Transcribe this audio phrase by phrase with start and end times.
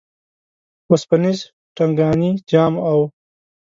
[0.91, 1.39] وسپنیز
[1.75, 2.99] ټنګانی جام او